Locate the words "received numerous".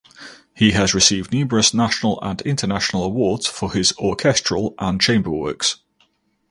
0.95-1.75